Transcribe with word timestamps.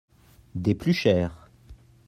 Des 0.55 0.73
plus 0.73 0.93
chères. 0.95 1.47